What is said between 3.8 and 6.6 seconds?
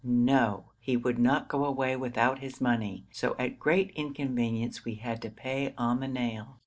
inconvenience we had to pay on the nail.